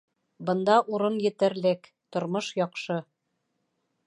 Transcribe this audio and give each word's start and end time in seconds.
Бында 0.47 0.77
урын 0.97 1.19
етерлек, 1.27 1.93
тормош 2.17 2.51
яҡшы. 2.65 2.99